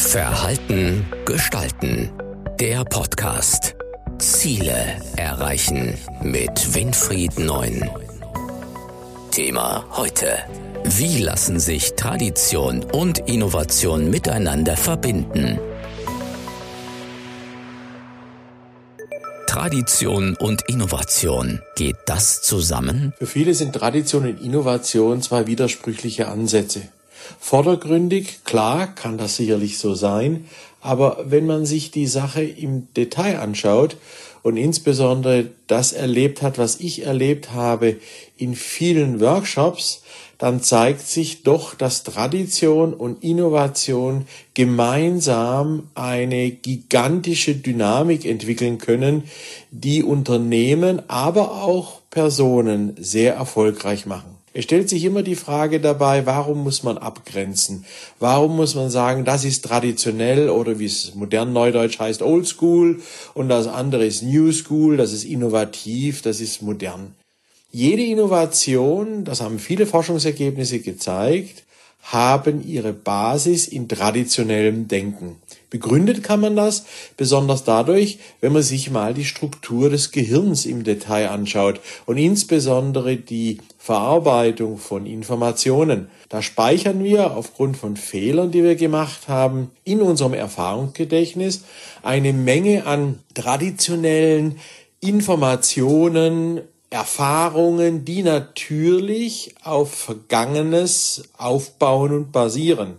Verhalten 0.00 1.06
gestalten. 1.26 2.10
Der 2.58 2.84
Podcast. 2.84 3.76
Ziele 4.18 4.96
erreichen 5.16 5.94
mit 6.22 6.74
Winfried 6.74 7.38
Neun. 7.38 7.88
Thema 9.30 9.84
heute. 9.92 10.38
Wie 10.84 11.18
lassen 11.18 11.60
sich 11.60 11.92
Tradition 11.96 12.82
und 12.82 13.18
Innovation 13.28 14.08
miteinander 14.10 14.76
verbinden? 14.76 15.60
Tradition 19.46 20.34
und 20.34 20.62
Innovation. 20.68 21.60
Geht 21.76 21.96
das 22.06 22.40
zusammen? 22.40 23.12
Für 23.18 23.26
viele 23.26 23.52
sind 23.54 23.74
Tradition 23.74 24.24
und 24.24 24.40
Innovation 24.40 25.20
zwei 25.20 25.46
widersprüchliche 25.46 26.26
Ansätze. 26.26 26.88
Vordergründig, 27.38 28.44
klar, 28.44 28.94
kann 28.94 29.18
das 29.18 29.36
sicherlich 29.36 29.78
so 29.78 29.94
sein, 29.94 30.46
aber 30.80 31.24
wenn 31.26 31.46
man 31.46 31.66
sich 31.66 31.90
die 31.90 32.06
Sache 32.06 32.42
im 32.42 32.88
Detail 32.94 33.38
anschaut 33.38 33.96
und 34.42 34.56
insbesondere 34.56 35.50
das 35.66 35.92
erlebt 35.92 36.42
hat, 36.42 36.58
was 36.58 36.80
ich 36.80 37.04
erlebt 37.04 37.52
habe 37.52 37.96
in 38.36 38.54
vielen 38.54 39.20
Workshops, 39.20 40.02
dann 40.38 40.62
zeigt 40.62 41.06
sich 41.06 41.42
doch, 41.42 41.74
dass 41.74 42.02
Tradition 42.02 42.94
und 42.94 43.22
Innovation 43.22 44.26
gemeinsam 44.54 45.90
eine 45.94 46.50
gigantische 46.50 47.54
Dynamik 47.54 48.24
entwickeln 48.24 48.78
können, 48.78 49.24
die 49.70 50.02
Unternehmen, 50.02 51.02
aber 51.10 51.62
auch 51.62 52.00
Personen 52.08 52.96
sehr 52.98 53.34
erfolgreich 53.34 54.06
machen. 54.06 54.39
Es 54.52 54.64
stellt 54.64 54.88
sich 54.88 55.04
immer 55.04 55.22
die 55.22 55.36
Frage 55.36 55.78
dabei, 55.78 56.26
warum 56.26 56.64
muss 56.64 56.82
man 56.82 56.98
abgrenzen? 56.98 57.84
Warum 58.18 58.56
muss 58.56 58.74
man 58.74 58.90
sagen, 58.90 59.24
das 59.24 59.44
ist 59.44 59.64
traditionell 59.64 60.48
oder 60.48 60.80
wie 60.80 60.86
es 60.86 61.14
modern 61.14 61.52
neudeutsch 61.52 62.00
heißt, 62.00 62.20
old 62.20 62.48
school 62.48 63.00
und 63.34 63.48
das 63.48 63.68
andere 63.68 64.04
ist 64.04 64.22
new 64.22 64.50
school, 64.50 64.96
das 64.96 65.12
ist 65.12 65.24
innovativ, 65.24 66.22
das 66.22 66.40
ist 66.40 66.62
modern. 66.62 67.14
Jede 67.70 68.02
Innovation, 68.04 69.24
das 69.24 69.40
haben 69.40 69.60
viele 69.60 69.86
Forschungsergebnisse 69.86 70.80
gezeigt, 70.80 71.62
haben 72.02 72.66
ihre 72.66 72.92
Basis 72.92 73.68
in 73.68 73.88
traditionellem 73.88 74.88
Denken. 74.88 75.36
Begründet 75.70 76.24
kann 76.24 76.40
man 76.40 76.56
das 76.56 76.84
besonders 77.16 77.62
dadurch, 77.62 78.18
wenn 78.40 78.52
man 78.52 78.62
sich 78.62 78.90
mal 78.90 79.14
die 79.14 79.24
Struktur 79.24 79.88
des 79.88 80.10
Gehirns 80.10 80.66
im 80.66 80.82
Detail 80.82 81.30
anschaut 81.30 81.80
und 82.06 82.18
insbesondere 82.18 83.16
die 83.16 83.58
Verarbeitung 83.78 84.78
von 84.78 85.06
Informationen. 85.06 86.10
Da 86.28 86.42
speichern 86.42 87.04
wir 87.04 87.36
aufgrund 87.36 87.76
von 87.76 87.96
Fehlern, 87.96 88.50
die 88.50 88.64
wir 88.64 88.74
gemacht 88.74 89.28
haben, 89.28 89.70
in 89.84 90.02
unserem 90.02 90.34
Erfahrungsgedächtnis 90.34 91.62
eine 92.02 92.32
Menge 92.32 92.86
an 92.86 93.20
traditionellen 93.34 94.56
Informationen, 95.00 96.62
Erfahrungen, 96.90 98.04
die 98.04 98.24
natürlich 98.24 99.54
auf 99.62 99.94
Vergangenes 99.94 101.22
aufbauen 101.38 102.12
und 102.12 102.32
basieren. 102.32 102.98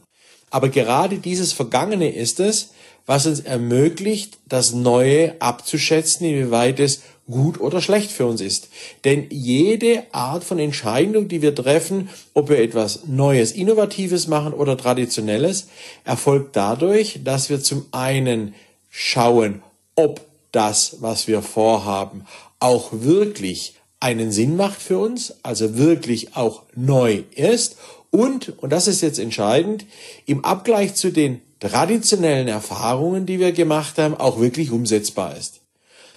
Aber 0.52 0.70
gerade 0.70 1.18
dieses 1.18 1.54
Vergangene 1.54 2.14
ist 2.14 2.40
es, 2.40 2.70
was 3.08 3.26
uns 3.26 3.40
ermöglicht, 3.40 4.38
das 4.48 4.74
Neue 4.74 5.42
abzuschätzen, 5.42 6.28
inwieweit 6.28 6.80
es 6.80 7.02
gut 7.30 7.60
oder 7.60 7.82
schlecht 7.82 8.12
für 8.12 8.26
uns 8.26 8.42
ist. 8.42 8.68
Denn 9.06 9.28
jede 9.30 10.04
Art 10.12 10.44
von 10.44 10.60
Entscheidung, 10.60 11.28
die 11.28 11.42
wir 11.42 11.56
treffen, 11.56 12.10
ob 12.34 12.50
wir 12.50 12.60
etwas 12.60 13.06
Neues, 13.08 13.54
Innovatives 13.54 14.28
machen 14.28 14.54
oder 14.54 14.78
Traditionelles, 14.78 15.68
erfolgt 16.04 16.56
dadurch, 16.56 17.22
dass 17.24 17.50
wir 17.50 17.62
zum 17.62 17.86
einen 17.92 18.54
schauen, 18.90 19.64
ob 19.96 20.22
das, 20.52 20.98
was 21.00 21.28
wir 21.28 21.42
vorhaben, 21.42 22.26
auch 22.60 22.90
wirklich 22.92 23.76
einen 24.02 24.32
Sinn 24.32 24.58
macht 24.58 24.82
für 24.82 24.98
uns, 24.98 25.36
also 25.44 25.78
wirklich 25.78 26.36
auch 26.36 26.64
neu 26.76 27.24
ist 27.36 27.78
und, 28.12 28.58
und 28.60 28.72
das 28.72 28.88
ist 28.88 29.02
jetzt 29.02 29.20
entscheidend, 29.20 29.86
im 30.26 30.46
Abgleich 30.46 30.96
zu 30.96 31.12
den 31.12 31.42
traditionellen 31.60 32.50
Erfahrungen, 32.50 33.26
die 33.26 33.40
wir 33.40 33.54
gemacht 33.54 33.98
haben, 33.98 34.16
auch 34.16 34.40
wirklich 34.40 34.72
umsetzbar 34.72 35.38
ist. 35.38 35.62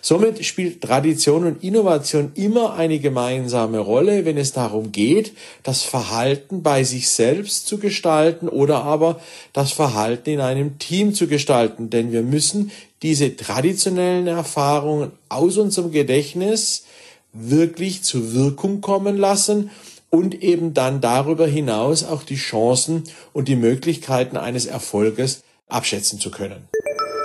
Somit 0.00 0.44
spielt 0.44 0.82
Tradition 0.82 1.46
und 1.46 1.64
Innovation 1.64 2.32
immer 2.34 2.74
eine 2.74 2.98
gemeinsame 2.98 3.78
Rolle, 3.78 4.26
wenn 4.26 4.36
es 4.36 4.52
darum 4.52 4.92
geht, 4.92 5.32
das 5.62 5.82
Verhalten 5.82 6.62
bei 6.62 6.84
sich 6.84 7.08
selbst 7.08 7.66
zu 7.66 7.78
gestalten 7.78 8.50
oder 8.50 8.84
aber 8.84 9.18
das 9.54 9.72
Verhalten 9.72 10.28
in 10.28 10.40
einem 10.40 10.78
Team 10.78 11.14
zu 11.14 11.26
gestalten. 11.26 11.88
Denn 11.88 12.12
wir 12.12 12.20
müssen 12.20 12.70
diese 13.02 13.34
traditionellen 13.34 14.26
Erfahrungen 14.26 15.12
aus 15.30 15.56
unserem 15.56 15.90
Gedächtnis 15.90 16.84
wirklich 17.32 18.02
zur 18.02 18.34
Wirkung 18.34 18.82
kommen 18.82 19.16
lassen 19.16 19.70
und 20.14 20.44
eben 20.44 20.74
dann 20.74 21.00
darüber 21.00 21.44
hinaus 21.44 22.04
auch 22.04 22.22
die 22.22 22.36
Chancen 22.36 23.02
und 23.32 23.48
die 23.48 23.56
Möglichkeiten 23.56 24.36
eines 24.36 24.64
Erfolges 24.64 25.42
abschätzen 25.68 26.20
zu 26.20 26.30
können. 26.30 26.68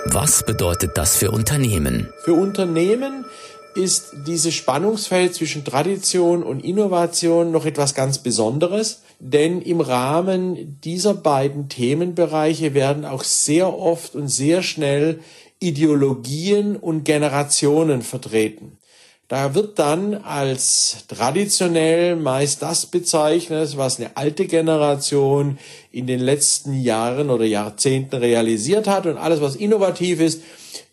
Was 0.06 0.44
bedeutet 0.44 0.98
das 0.98 1.16
für 1.16 1.30
Unternehmen? 1.30 2.08
Für 2.24 2.32
Unternehmen 2.32 3.24
ist 3.76 4.12
dieses 4.26 4.54
Spannungsfeld 4.54 5.36
zwischen 5.36 5.64
Tradition 5.64 6.42
und 6.42 6.64
Innovation 6.64 7.52
noch 7.52 7.64
etwas 7.64 7.94
ganz 7.94 8.18
Besonderes, 8.18 9.02
denn 9.20 9.62
im 9.62 9.80
Rahmen 9.80 10.80
dieser 10.82 11.14
beiden 11.14 11.68
Themenbereiche 11.68 12.74
werden 12.74 13.04
auch 13.04 13.22
sehr 13.22 13.78
oft 13.78 14.16
und 14.16 14.26
sehr 14.26 14.64
schnell 14.64 15.20
Ideologien 15.60 16.74
und 16.74 17.04
Generationen 17.04 18.02
vertreten. 18.02 18.79
Da 19.30 19.54
wird 19.54 19.78
dann 19.78 20.14
als 20.14 21.04
traditionell 21.06 22.16
meist 22.16 22.62
das 22.62 22.86
bezeichnet, 22.86 23.76
was 23.76 24.00
eine 24.00 24.16
alte 24.16 24.48
Generation 24.48 25.56
in 25.92 26.08
den 26.08 26.18
letzten 26.18 26.74
Jahren 26.74 27.30
oder 27.30 27.44
Jahrzehnten 27.44 28.16
realisiert 28.16 28.88
hat 28.88 29.06
und 29.06 29.18
alles, 29.18 29.40
was 29.40 29.54
innovativ 29.54 30.18
ist, 30.18 30.42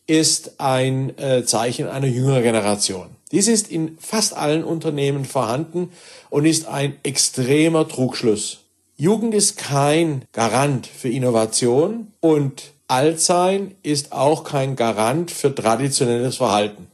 ist 0.06 0.59
ein 0.59 1.18
äh, 1.18 1.46
Zeichen 1.46 1.88
einer 1.88 2.06
jüngeren 2.06 2.44
Generation. 2.44 3.08
Dies 3.31 3.48
ist 3.48 3.72
in 3.72 3.98
fast 4.00 4.38
allen 4.38 4.64
Unternehmen 4.64 5.25
vorhanden 5.25 5.90
und 6.30 6.46
ist 6.46 6.68
ein 6.68 6.96
extremer 7.02 7.88
Trugschluss. 7.88 8.59
Jugend 8.98 9.34
ist 9.34 9.58
kein 9.58 10.22
Garant 10.31 10.86
für 10.86 11.09
Innovation 11.09 12.14
und 12.19 12.66
Altsein 12.88 13.74
ist 13.81 14.12
auch 14.12 14.44
kein 14.44 14.75
Garant 14.75 15.31
für 15.31 15.56
traditionelles 15.56 16.36
Verhalten. 16.36 16.86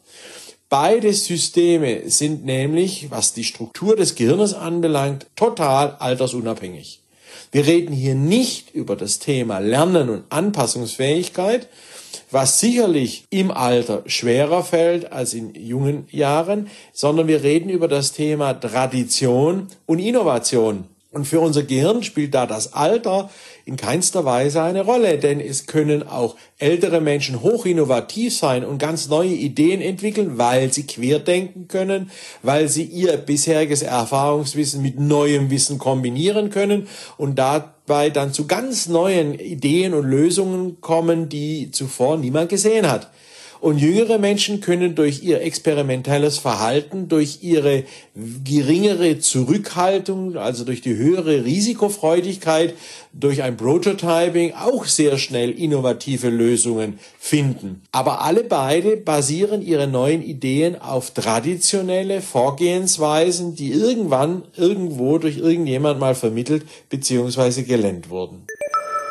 Beide 0.73 1.13
Systeme 1.13 2.09
sind 2.09 2.45
nämlich, 2.45 3.11
was 3.11 3.31
die 3.33 3.43
Struktur 3.43 3.95
des 3.95 4.15
Gehirnes 4.15 4.55
anbelangt, 4.55 5.27
total 5.35 5.97
altersunabhängig. 5.99 6.99
Wir 7.51 7.67
reden 7.67 7.93
hier 7.93 8.15
nicht 8.15 8.73
über 8.73 8.95
das 8.95 9.19
Thema 9.19 9.59
Lernen 9.59 10.09
und 10.09 10.23
Anpassungsfähigkeit, 10.31 11.69
was 12.31 12.59
sicherlich 12.59 13.25
im 13.29 13.51
Alter 13.51 14.01
schwerer 14.07 14.63
fällt 14.63 15.11
als 15.11 15.35
in 15.35 15.53
jungen 15.53 16.07
Jahren, 16.09 16.71
sondern 16.91 17.27
wir 17.27 17.43
reden 17.43 17.69
über 17.69 17.87
das 17.87 18.11
Thema 18.11 18.55
Tradition 18.55 19.67
und 19.85 19.99
Innovation. 19.99 20.85
Und 21.13 21.25
für 21.25 21.39
unser 21.41 21.61
Gehirn 21.61 22.01
spielt 22.01 22.33
da 22.33 22.47
das 22.47 22.73
Alter 22.73 23.29
in 23.65 23.77
keinster 23.77 24.25
Weise 24.25 24.63
eine 24.63 24.81
Rolle, 24.81 25.19
denn 25.19 25.39
es 25.39 25.67
können 25.67 26.01
auch 26.01 26.35
ältere 26.57 27.01
Menschen 27.01 27.43
hochinnovativ 27.43 28.35
sein 28.35 28.65
und 28.65 28.79
ganz 28.79 29.09
neue 29.09 29.29
Ideen 29.29 29.79
entwickeln, 29.79 30.39
weil 30.39 30.73
sie 30.73 30.87
querdenken 30.87 31.67
können, 31.67 32.09
weil 32.41 32.67
sie 32.67 32.83
ihr 32.83 33.15
bisheriges 33.17 33.83
Erfahrungswissen 33.83 34.81
mit 34.81 34.99
neuem 34.99 35.51
Wissen 35.51 35.77
kombinieren 35.77 36.49
können 36.49 36.87
und 37.17 37.35
dabei 37.35 38.09
dann 38.09 38.33
zu 38.33 38.47
ganz 38.47 38.87
neuen 38.87 39.35
Ideen 39.37 39.93
und 39.93 40.05
Lösungen 40.05 40.81
kommen, 40.81 41.29
die 41.29 41.69
zuvor 41.69 42.17
niemand 42.17 42.49
gesehen 42.49 42.89
hat. 42.89 43.11
Und 43.63 43.77
jüngere 43.77 44.17
Menschen 44.17 44.59
können 44.59 44.93
durch 44.93 45.23
ihr 45.23 45.41
experimentelles 45.41 46.37
Verhalten, 46.37 47.07
durch 47.07 47.39
ihre 47.43 47.85
geringere 48.43 49.19
Zurückhaltung, 49.19 50.35
also 50.35 50.65
durch 50.65 50.81
die 50.81 50.97
höhere 50.97 51.45
Risikofreudigkeit, 51.45 52.73
durch 53.13 53.41
ein 53.41 53.55
Prototyping 53.55 54.51
auch 54.53 54.83
sehr 54.83 55.17
schnell 55.17 55.51
innovative 55.51 56.27
Lösungen 56.27 56.99
finden. 57.17 57.83
Aber 57.93 58.21
alle 58.21 58.43
beide 58.43 58.97
basieren 58.97 59.61
ihre 59.61 59.87
neuen 59.87 60.23
Ideen 60.23 60.75
auf 60.81 61.11
traditionelle 61.11 62.21
Vorgehensweisen, 62.21 63.55
die 63.55 63.71
irgendwann 63.71 64.43
irgendwo 64.57 65.19
durch 65.19 65.37
irgendjemand 65.37 66.01
mal 66.01 66.15
vermittelt 66.15 66.65
bzw. 66.89 67.61
gelernt 67.61 68.09
wurden. 68.09 68.45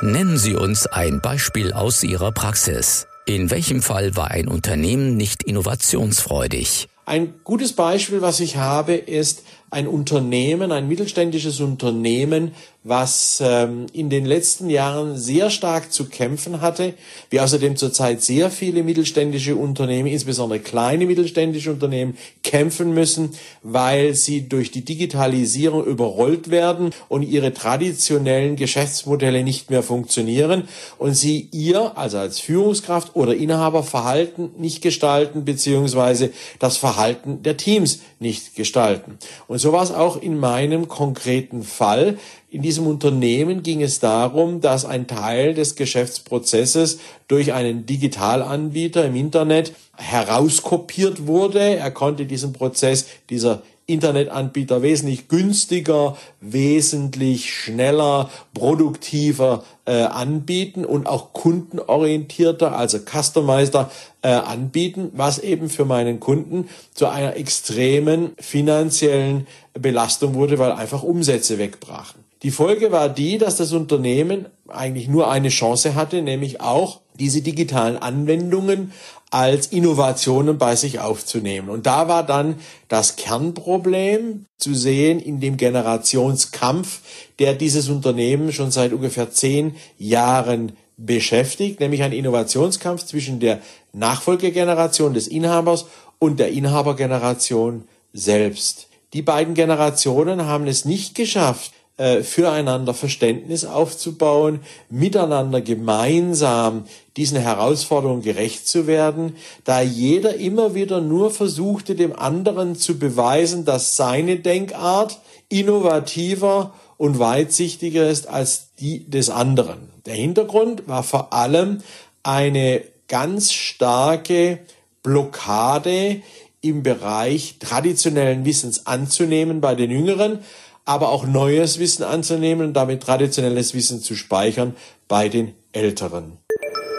Nennen 0.02 0.37
Sie 0.37 0.55
uns 0.55 0.87
ein 0.87 1.22
Beispiel 1.22 1.72
aus 1.72 2.02
Ihrer 2.02 2.32
Praxis. 2.32 3.06
In 3.24 3.52
welchem 3.52 3.82
Fall 3.82 4.16
war 4.16 4.32
ein 4.32 4.48
Unternehmen 4.48 5.16
nicht 5.16 5.44
innovationsfreudig? 5.44 6.88
Ein 7.06 7.34
gutes 7.44 7.72
Beispiel, 7.72 8.20
was 8.20 8.40
ich 8.40 8.56
habe, 8.56 8.94
ist 8.94 9.44
ein 9.72 9.88
Unternehmen, 9.88 10.70
ein 10.70 10.86
mittelständisches 10.86 11.60
Unternehmen, 11.60 12.52
was 12.84 13.42
ähm, 13.42 13.86
in 13.94 14.10
den 14.10 14.26
letzten 14.26 14.69
Jahren 14.69 15.16
sehr 15.16 15.48
stark 15.48 15.92
zu 15.92 16.10
kämpfen 16.10 16.60
hatte. 16.60 16.92
Wir 17.30 17.42
außerdem 17.42 17.76
zurzeit 17.76 18.22
sehr 18.22 18.50
viele 18.50 18.82
mittelständische 18.82 19.56
Unternehmen, 19.56 20.08
insbesondere 20.08 20.60
kleine 20.60 21.06
mittelständische 21.06 21.70
Unternehmen, 21.70 22.19
kämpfen 22.42 22.92
müssen, 22.92 23.30
weil 23.62 24.14
sie 24.14 24.46
durch 24.46 24.72
die 24.72 24.84
Digitalisierung 24.84 25.86
überrollt 25.86 26.50
werden 26.50 26.90
und 27.08 27.22
ihre 27.22 27.54
traditionellen 27.54 28.56
Geschäftsmodelle 28.56 29.42
nicht 29.42 29.70
mehr 29.70 29.82
funktionieren 29.82 30.64
und 30.98 31.14
sie 31.14 31.48
ihr, 31.52 31.96
also 31.96 32.19
als 32.19 32.40
Führungskraft 32.40 33.16
oder 33.16 33.34
Inhaber, 33.34 33.84
Verhalten 33.84 34.50
nicht 34.58 34.82
gestalten, 34.82 35.46
beziehungsweise 35.46 36.30
das 36.58 36.76
Verhalten 36.76 37.42
der 37.42 37.56
Teams 37.56 38.00
nicht 38.19 38.54
gestalten. 38.54 39.19
Und 39.48 39.62
so 39.62 39.73
war 39.73 39.82
es 39.82 39.93
auch 39.93 40.20
in 40.20 40.38
meinem 40.38 40.88
konkreten 40.88 41.62
Fall. 41.62 42.19
In 42.50 42.62
diesem 42.62 42.87
Unternehmen 42.87 43.62
ging 43.62 43.81
es 43.81 44.00
darum, 44.00 44.61
dass 44.61 44.85
ein 44.85 45.06
Teil 45.06 45.55
des 45.55 45.76
Geschäftsprozesses 45.76 46.99
durch 47.29 47.53
einen 47.53 47.87
Digitalanbieter 47.87 49.06
im 49.06 49.14
Internet 49.14 49.73
herauskopiert 50.02 51.26
wurde. 51.26 51.60
Er 51.60 51.90
konnte 51.90 52.26
diesen 52.26 52.52
Prozess, 52.52 53.06
dieser 53.31 53.62
Internetanbieter 53.87 54.82
wesentlich 54.82 55.28
günstiger, 55.28 56.16
wesentlich 56.40 57.52
schneller, 57.52 58.31
produktiver 58.54 59.64
äh, 59.84 60.02
anbieten 60.02 60.84
und 60.84 61.06
auch 61.06 61.32
kundenorientierter, 61.32 62.76
also 62.76 62.99
customizer 62.99 63.90
äh, 64.22 64.28
anbieten, 64.28 65.10
was 65.14 65.38
eben 65.40 65.69
für 65.69 65.84
meinen 65.84 66.20
Kunden 66.20 66.69
zu 66.94 67.08
einer 67.08 67.37
extremen 67.37 68.32
finanziellen 68.38 69.46
Belastung 69.75 70.34
wurde, 70.34 70.58
weil 70.58 70.72
einfach 70.72 71.02
Umsätze 71.02 71.58
wegbrachen. 71.58 72.21
Die 72.43 72.50
Folge 72.50 72.91
war 72.91 73.09
die, 73.09 73.39
dass 73.39 73.56
das 73.56 73.73
Unternehmen 73.73 74.47
eigentlich 74.67 75.09
nur 75.09 75.31
eine 75.31 75.49
Chance 75.49 75.94
hatte, 75.94 76.23
nämlich 76.23 76.61
auch 76.61 77.00
diese 77.19 77.41
digitalen 77.41 77.97
Anwendungen 77.97 78.93
als 79.31 79.69
Innovationen 79.69 80.59
bei 80.59 80.75
sich 80.75 80.99
aufzunehmen. 80.99 81.71
Und 81.71 81.87
da 81.87 82.09
war 82.09 82.25
dann 82.25 82.56
das 82.89 83.17
Kernproblem 83.17 84.47
zu 84.59 84.75
sehen 84.75 85.21
in 85.21 85.41
dem 85.41 85.56
Generationskampf, 85.56 87.00
der 87.39 87.55
dieses 87.55 87.89
Unternehmen 87.89 88.53
schon 88.53 88.71
seit 88.71 88.93
ungefähr 88.93 89.31
zehn 89.31 89.77
Jahren 89.97 90.73
beschäftigt, 90.97 91.81
nämlich 91.81 92.03
ein 92.03 92.12
Innovationskampf 92.12 93.06
zwischen 93.06 93.41
der 93.41 93.61
Nachfolgegeneration 93.93 95.15
des 95.15 95.29
Inhabers 95.29 95.87
und 96.19 96.41
der 96.41 96.50
Inhabergeneration 96.50 97.85
selbst. 98.12 98.89
Die 99.12 99.23
beiden 99.23 99.55
Generationen 99.55 100.47
haben 100.47 100.67
es 100.67 100.85
nicht 100.85 101.15
geschafft, 101.15 101.73
äh, 102.02 102.25
füreinander 102.25 102.94
Verständnis 102.94 103.64
aufzubauen, 103.64 104.58
miteinander 104.90 105.60
gemeinsam 105.60 106.82
diesen 107.16 107.38
Herausforderungen 107.38 108.22
gerecht 108.22 108.66
zu 108.66 108.88
werden, 108.88 109.37
da 109.62 109.81
jeder 109.81 110.34
immer 110.34 110.75
wieder 110.75 111.00
nur 111.00 111.31
versuchte, 111.31 111.94
dem 111.94 112.12
anderen 112.12 112.75
zu 112.75 112.99
beweisen, 112.99 113.64
dass 113.64 113.96
seine 113.96 114.40
Denkart 114.40 115.20
innovativer 115.49 116.75
und 116.96 117.20
weitsichtiger 117.20 118.08
ist 118.08 118.26
als 118.28 118.70
die 118.81 119.08
des 119.08 119.31
anderen. 119.31 119.88
Der 120.05 120.14
Hintergrund 120.14 120.88
war 120.88 121.05
vor 121.05 121.32
allem 121.32 121.82
eine 122.25 122.82
ganz 123.06 123.52
starke 123.52 124.58
Blockade 125.05 126.20
im 126.62 126.82
Bereich 126.82 127.58
traditionellen 127.60 128.44
Wissens 128.44 128.88
anzunehmen 128.88 129.60
bei 129.60 129.76
den 129.76 129.93
Jüngeren, 129.93 130.40
aber 130.84 131.11
auch 131.11 131.26
neues 131.26 131.79
Wissen 131.79 132.02
anzunehmen 132.02 132.69
und 132.69 132.73
damit 132.75 133.02
traditionelles 133.02 133.75
Wissen 133.75 134.02
zu 134.02 134.14
speichern 134.14 134.75
bei 135.08 135.29
den 135.29 135.55
Älteren. 135.73 136.38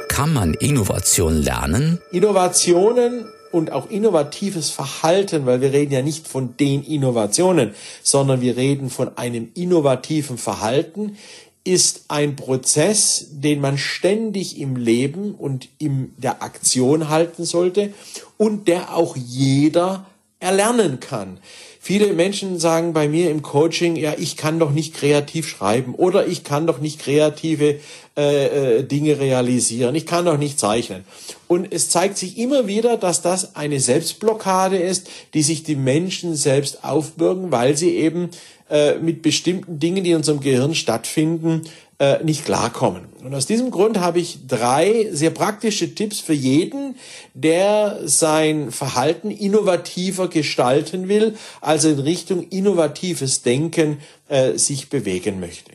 Kann 0.08 0.34
man 0.34 0.54
Innovation 0.54 1.42
lernen? 1.42 2.00
Innovationen 2.12 3.26
und 3.52 3.72
auch 3.72 3.90
innovatives 3.90 4.70
Verhalten, 4.70 5.46
weil 5.46 5.62
wir 5.62 5.74
reden 5.74 5.94
ja 5.94 6.02
nicht 6.02 6.28
von 6.28 6.58
den 6.58 6.84
Innovationen, 6.84 7.74
sondern 8.02 8.42
wir 8.42 8.58
reden 8.58 8.90
von 8.90 9.18
einem 9.18 9.52
innovativen 9.54 10.38
Verhalten, 10.38 11.18
ist 11.64 12.06
ein 12.10 12.36
Prozess, 12.36 13.28
den 13.32 13.62
man 13.62 13.78
ständig 13.78 14.60
im 14.60 14.76
Leben 14.76 15.34
und 15.34 15.70
in 15.78 16.14
der 16.18 16.42
Aktion 16.42 17.10
halten 17.10 17.46
sollte 17.46 17.94
und 18.38 18.68
der 18.68 18.96
auch 18.96 19.16
jeder 19.16 20.08
erlernen 20.40 21.00
kann. 21.00 21.40
Viele 21.86 22.14
Menschen 22.14 22.60
sagen 22.60 22.94
bei 22.94 23.10
mir 23.10 23.30
im 23.30 23.42
Coaching, 23.42 23.98
ja, 23.98 24.14
ich 24.18 24.38
kann 24.38 24.58
doch 24.58 24.72
nicht 24.72 24.94
kreativ 24.94 25.50
schreiben 25.50 25.96
oder 25.96 26.28
ich 26.28 26.46
kann 26.46 26.66
doch 26.66 26.80
nicht 26.80 26.98
kreative 26.98 27.82
äh, 28.16 28.78
äh, 28.78 28.84
Dinge 28.84 29.20
realisieren, 29.20 29.94
ich 29.94 30.06
kann 30.06 30.24
doch 30.24 30.38
nicht 30.38 30.58
zeichnen. 30.58 31.04
Und 31.50 31.74
es 31.74 31.90
zeigt 31.90 32.18
sich 32.18 32.38
immer 32.38 32.68
wieder, 32.68 32.96
dass 32.96 33.22
das 33.22 33.58
eine 33.58 33.82
Selbstblockade 33.82 34.78
ist, 34.78 35.10
die 35.34 35.44
sich 35.44 35.64
die 35.64 35.76
Menschen 35.76 36.38
selbst 36.38 36.86
aufbürgen, 36.86 37.52
weil 37.52 37.76
sie 37.76 37.98
eben 37.98 38.30
äh, 38.70 38.96
mit 39.00 39.22
bestimmten 39.22 39.78
Dingen, 39.78 40.06
die 40.06 40.12
in 40.12 40.18
unserem 40.18 40.40
Gehirn 40.40 40.76
stattfinden, 40.76 41.64
äh, 42.00 42.24
nicht 42.24 42.46
klarkommen. 42.46 43.06
Und 43.24 43.34
aus 43.34 43.46
diesem 43.46 43.72
Grund 43.72 44.00
habe 44.00 44.20
ich 44.20 44.48
drei 44.48 45.10
sehr 45.12 45.30
praktische 45.30 45.96
Tipps 45.96 46.20
für 46.20 46.34
jeden, 46.34 46.96
der 47.34 48.00
sein 48.06 48.72
Verhalten 48.72 49.32
innovativer 49.32 50.28
gestalten 50.28 51.08
will, 51.08 51.36
also 51.62 51.90
in 51.90 52.00
Richtung 52.00 52.48
innovatives 52.50 53.44
Denken 53.44 54.00
äh, 54.28 54.58
sich 54.58 54.90
bewegen 54.90 55.40
möchte. 55.40 55.72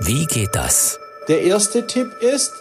Wie 0.00 0.26
geht 0.26 0.50
das? 0.52 0.98
Der 1.28 1.42
erste 1.42 1.86
Tipp 1.86 2.08
ist, 2.20 2.52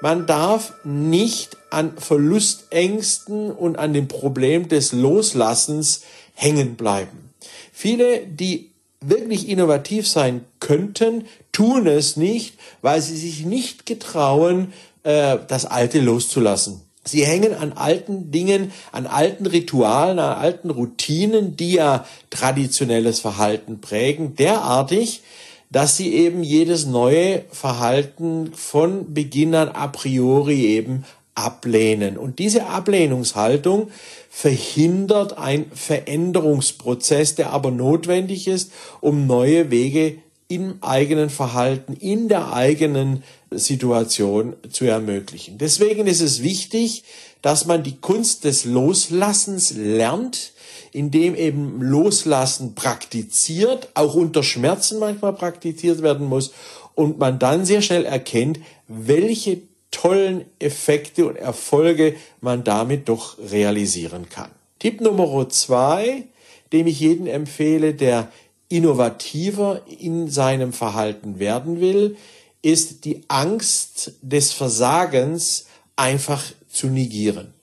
man 0.00 0.26
darf 0.26 0.74
nicht 0.84 1.56
an 1.70 1.96
Verlustängsten 1.96 3.50
und 3.50 3.78
an 3.78 3.92
dem 3.92 4.08
Problem 4.08 4.68
des 4.68 4.92
Loslassens 4.92 6.02
hängen 6.34 6.76
bleiben. 6.76 7.30
Viele, 7.72 8.26
die 8.26 8.70
wirklich 9.00 9.48
innovativ 9.48 10.08
sein 10.08 10.44
könnten, 10.60 11.26
tun 11.56 11.86
es 11.86 12.18
nicht, 12.18 12.58
weil 12.82 13.00
sie 13.00 13.16
sich 13.16 13.46
nicht 13.46 13.86
getrauen, 13.86 14.74
äh, 15.04 15.38
das 15.48 15.64
Alte 15.64 16.00
loszulassen. 16.00 16.82
Sie 17.02 17.24
hängen 17.24 17.54
an 17.54 17.72
alten 17.72 18.30
Dingen, 18.30 18.72
an 18.92 19.06
alten 19.06 19.46
Ritualen, 19.46 20.18
an 20.18 20.36
alten 20.36 20.68
Routinen, 20.68 21.56
die 21.56 21.72
ja 21.72 22.04
traditionelles 22.28 23.20
Verhalten 23.20 23.80
prägen, 23.80 24.36
derartig, 24.36 25.22
dass 25.70 25.96
sie 25.96 26.12
eben 26.12 26.42
jedes 26.42 26.84
neue 26.84 27.44
Verhalten 27.50 28.52
von 28.52 29.14
Beginn 29.14 29.54
an 29.54 29.70
a 29.70 29.86
priori 29.86 30.66
eben 30.66 31.04
ablehnen. 31.34 32.18
Und 32.18 32.38
diese 32.38 32.66
Ablehnungshaltung 32.66 33.88
verhindert 34.28 35.38
ein 35.38 35.70
Veränderungsprozess, 35.72 37.34
der 37.34 37.50
aber 37.50 37.70
notwendig 37.70 38.46
ist, 38.46 38.72
um 39.00 39.26
neue 39.26 39.70
Wege 39.70 40.18
im 40.48 40.78
eigenen 40.80 41.30
Verhalten, 41.30 41.94
in 41.94 42.28
der 42.28 42.52
eigenen 42.52 43.24
Situation 43.50 44.54
zu 44.70 44.84
ermöglichen. 44.84 45.58
Deswegen 45.58 46.06
ist 46.06 46.20
es 46.20 46.42
wichtig, 46.42 47.04
dass 47.42 47.66
man 47.66 47.82
die 47.82 47.96
Kunst 47.96 48.44
des 48.44 48.64
Loslassens 48.64 49.72
lernt, 49.76 50.52
indem 50.92 51.34
eben 51.34 51.82
Loslassen 51.82 52.74
praktiziert, 52.74 53.88
auch 53.94 54.14
unter 54.14 54.42
Schmerzen 54.42 54.98
manchmal 54.98 55.32
praktiziert 55.32 56.02
werden 56.02 56.28
muss 56.28 56.52
und 56.94 57.18
man 57.18 57.38
dann 57.38 57.64
sehr 57.64 57.82
schnell 57.82 58.04
erkennt, 58.04 58.60
welche 58.88 59.62
tollen 59.90 60.44
Effekte 60.58 61.26
und 61.26 61.36
Erfolge 61.36 62.16
man 62.40 62.64
damit 62.64 63.08
doch 63.08 63.38
realisieren 63.38 64.28
kann. 64.28 64.50
Tipp 64.78 65.00
Nummer 65.00 65.48
zwei, 65.48 66.24
dem 66.72 66.86
ich 66.86 67.00
jeden 67.00 67.26
empfehle, 67.26 67.94
der 67.94 68.30
innovativer 68.68 69.82
in 70.00 70.28
seinem 70.28 70.72
Verhalten 70.72 71.38
werden 71.38 71.80
will, 71.80 72.16
ist 72.62 73.04
die 73.04 73.22
Angst 73.28 74.14
des 74.22 74.52
Versagens 74.52 75.66
einfach 75.94 76.42
zu 76.68 76.88
negieren. 76.88 77.54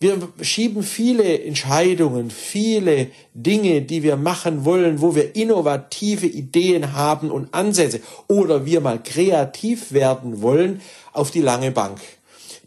Wir 0.00 0.28
schieben 0.42 0.82
viele 0.82 1.42
Entscheidungen, 1.44 2.30
viele 2.30 3.08
Dinge, 3.32 3.80
die 3.80 4.02
wir 4.02 4.16
machen 4.16 4.66
wollen, 4.66 5.00
wo 5.00 5.14
wir 5.14 5.34
innovative 5.34 6.26
Ideen 6.26 6.92
haben 6.92 7.30
und 7.30 7.54
Ansätze 7.54 8.00
oder 8.28 8.66
wir 8.66 8.82
mal 8.82 9.02
kreativ 9.02 9.92
werden 9.92 10.42
wollen, 10.42 10.82
auf 11.12 11.30
die 11.30 11.40
lange 11.40 11.70
Bank. 11.70 12.00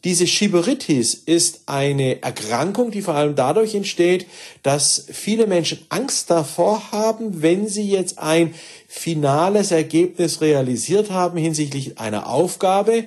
Diese 0.08 0.26
Schiberitis 0.26 1.16
ist 1.26 1.64
eine 1.66 2.22
Erkrankung, 2.24 2.92
die 2.92 3.02
vor 3.02 3.16
allem 3.16 3.36
dadurch 3.36 3.76
entsteht, 3.76 4.26
dass 4.64 5.06
viele 5.12 5.48
Menschen 5.48 5.80
Angst 5.90 6.30
davor 6.30 6.94
haben, 6.94 7.42
wenn 7.42 7.68
sie 7.68 7.92
jetzt 7.92 8.18
ein 8.18 8.54
finales 8.88 9.72
Ergebnis 9.72 10.40
realisiert 10.40 11.12
haben 11.12 11.38
hinsichtlich 11.38 12.00
einer 12.00 12.30
Aufgabe, 12.30 13.04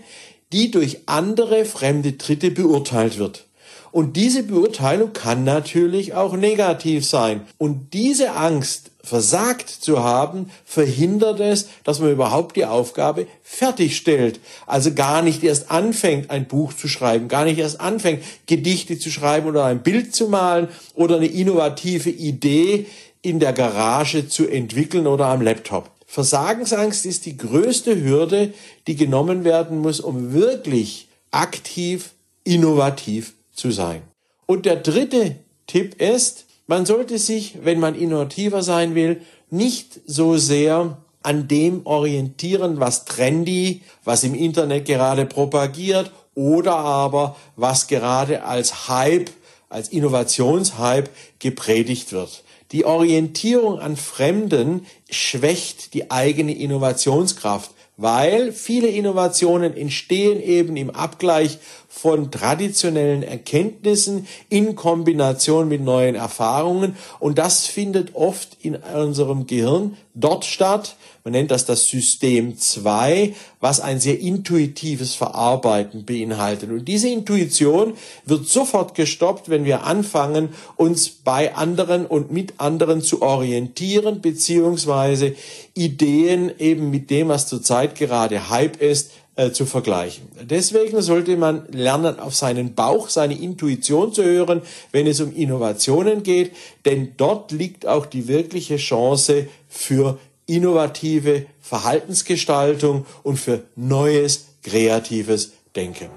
die 0.52 0.70
durch 0.70 0.98
andere 1.06 1.64
fremde 1.64 2.12
Dritte 2.12 2.50
beurteilt 2.50 3.16
wird. 3.16 3.46
Und 3.92 4.16
diese 4.16 4.42
Beurteilung 4.42 5.14
kann 5.14 5.42
natürlich 5.42 6.12
auch 6.12 6.36
negativ 6.36 7.06
sein. 7.06 7.46
Und 7.56 7.94
diese 7.94 8.32
Angst, 8.32 8.89
versagt 9.02 9.68
zu 9.68 10.02
haben, 10.02 10.50
verhindert 10.64 11.40
es, 11.40 11.68
dass 11.84 12.00
man 12.00 12.12
überhaupt 12.12 12.56
die 12.56 12.64
Aufgabe 12.64 13.26
fertigstellt. 13.42 14.40
Also 14.66 14.92
gar 14.92 15.22
nicht 15.22 15.42
erst 15.42 15.70
anfängt, 15.70 16.30
ein 16.30 16.46
Buch 16.46 16.72
zu 16.72 16.88
schreiben, 16.88 17.28
gar 17.28 17.44
nicht 17.44 17.58
erst 17.58 17.80
anfängt, 17.80 18.22
Gedichte 18.46 18.98
zu 18.98 19.10
schreiben 19.10 19.48
oder 19.48 19.64
ein 19.64 19.82
Bild 19.82 20.14
zu 20.14 20.28
malen 20.28 20.68
oder 20.94 21.16
eine 21.16 21.26
innovative 21.26 22.10
Idee 22.10 22.86
in 23.22 23.40
der 23.40 23.52
Garage 23.52 24.28
zu 24.28 24.48
entwickeln 24.48 25.06
oder 25.06 25.26
am 25.26 25.42
Laptop. 25.42 25.90
Versagensangst 26.06 27.06
ist 27.06 27.26
die 27.26 27.36
größte 27.36 28.02
Hürde, 28.02 28.52
die 28.86 28.96
genommen 28.96 29.44
werden 29.44 29.78
muss, 29.78 30.00
um 30.00 30.32
wirklich 30.32 31.08
aktiv, 31.30 32.10
innovativ 32.42 33.34
zu 33.54 33.70
sein. 33.70 34.02
Und 34.46 34.66
der 34.66 34.76
dritte 34.76 35.36
Tipp 35.68 36.00
ist, 36.00 36.46
man 36.70 36.86
sollte 36.86 37.18
sich, 37.18 37.58
wenn 37.64 37.80
man 37.80 37.96
innovativer 37.96 38.62
sein 38.62 38.94
will, 38.94 39.22
nicht 39.50 39.98
so 40.06 40.36
sehr 40.36 40.98
an 41.20 41.48
dem 41.48 41.84
orientieren, 41.84 42.78
was 42.78 43.06
trendy, 43.06 43.82
was 44.04 44.22
im 44.22 44.36
Internet 44.36 44.84
gerade 44.84 45.26
propagiert 45.26 46.12
oder 46.36 46.76
aber 46.76 47.34
was 47.56 47.88
gerade 47.88 48.44
als 48.44 48.88
Hype, 48.88 49.30
als 49.68 49.88
Innovationshype 49.88 51.10
gepredigt 51.40 52.12
wird. 52.12 52.44
Die 52.70 52.84
Orientierung 52.84 53.80
an 53.80 53.96
Fremden 53.96 54.86
schwächt 55.10 55.92
die 55.92 56.12
eigene 56.12 56.56
Innovationskraft 56.56 57.72
weil 58.02 58.52
viele 58.52 58.88
Innovationen 58.88 59.76
entstehen 59.76 60.42
eben 60.42 60.74
im 60.78 60.88
Abgleich 60.88 61.58
von 61.92 62.30
traditionellen 62.30 63.24
Erkenntnissen 63.24 64.28
in 64.48 64.76
Kombination 64.76 65.68
mit 65.68 65.82
neuen 65.82 66.14
Erfahrungen 66.14 66.96
und 67.18 67.36
das 67.36 67.66
findet 67.66 68.14
oft 68.14 68.56
in 68.62 68.76
unserem 68.76 69.48
Gehirn 69.48 69.96
dort 70.14 70.44
statt. 70.44 70.94
Man 71.24 71.32
nennt 71.32 71.50
das 71.50 71.66
das 71.66 71.88
System 71.88 72.56
2, 72.56 73.34
was 73.58 73.80
ein 73.80 73.98
sehr 73.98 74.20
intuitives 74.20 75.16
Verarbeiten 75.16 76.04
beinhaltet. 76.04 76.70
Und 76.70 76.86
diese 76.86 77.08
Intuition 77.08 77.94
wird 78.24 78.46
sofort 78.46 78.94
gestoppt, 78.94 79.50
wenn 79.50 79.64
wir 79.64 79.84
anfangen, 79.84 80.50
uns 80.76 81.10
bei 81.10 81.54
anderen 81.56 82.06
und 82.06 82.30
mit 82.30 82.54
anderen 82.58 83.02
zu 83.02 83.20
orientieren, 83.20 84.20
beziehungsweise 84.20 85.34
Ideen 85.74 86.52
eben 86.58 86.90
mit 86.90 87.10
dem, 87.10 87.28
was 87.28 87.48
zurzeit 87.48 87.96
gerade 87.96 88.48
Hype 88.48 88.80
ist, 88.80 89.10
äh, 89.40 89.52
zu 89.52 89.64
vergleichen. 89.64 90.28
Deswegen 90.42 91.00
sollte 91.00 91.34
man 91.34 91.62
lernen, 91.72 92.20
auf 92.20 92.34
seinen 92.34 92.74
Bauch, 92.74 93.08
seine 93.08 93.40
Intuition 93.40 94.12
zu 94.12 94.22
hören, 94.22 94.60
wenn 94.92 95.06
es 95.06 95.18
um 95.18 95.34
Innovationen 95.34 96.22
geht, 96.22 96.52
denn 96.84 97.14
dort 97.16 97.50
liegt 97.50 97.86
auch 97.86 98.04
die 98.04 98.28
wirkliche 98.28 98.76
Chance 98.76 99.48
für 99.66 100.18
innovative 100.44 101.46
Verhaltensgestaltung 101.62 103.06
und 103.22 103.38
für 103.38 103.62
neues, 103.76 104.48
kreatives 104.62 105.52
Denken. 105.74 106.10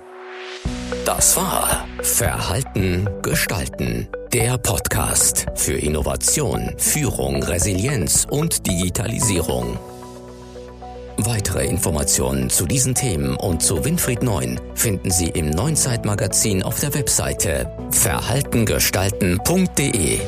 Das 1.05 1.37
war 1.37 1.87
Verhalten 2.01 3.07
gestalten. 3.21 4.09
Der 4.33 4.57
Podcast 4.57 5.45
für 5.55 5.77
Innovation, 5.77 6.73
Führung, 6.77 7.41
Resilienz 7.41 8.27
und 8.29 8.67
Digitalisierung. 8.67 9.77
Weitere 11.25 11.65
Informationen 11.65 12.49
zu 12.49 12.65
diesen 12.65 12.95
Themen 12.95 13.37
und 13.37 13.63
zu 13.63 13.85
Winfried 13.85 14.23
Neun 14.23 14.59
finden 14.75 15.09
Sie 15.09 15.29
im 15.29 15.51
Neunzeitmagazin 15.51 16.63
auf 16.63 16.81
der 16.81 16.93
Webseite 16.93 17.71
verhaltengestalten.de. 17.91 20.19